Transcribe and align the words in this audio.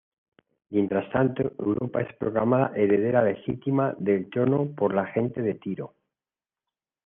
Mientras 0.71 1.07
tanto, 1.11 1.43
Europa 1.59 2.01
es 2.01 2.15
proclamada 2.15 2.73
heredera 2.75 3.21
legítima 3.23 3.93
del 3.99 4.31
trono 4.31 4.65
por 4.75 4.95
la 4.95 5.05
gente 5.05 5.43
de 5.43 5.53
Tiro. 5.53 5.93